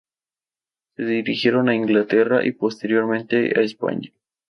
[0.95, 4.11] Se dirigieron a Inglaterra y, posteriormente, a España.